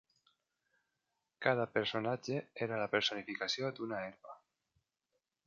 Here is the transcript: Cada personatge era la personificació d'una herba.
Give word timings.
Cada 1.47 1.67
personatge 1.75 2.39
era 2.67 2.81
la 2.85 2.89
personificació 2.95 3.71
d'una 3.81 4.01
herba. 4.09 4.37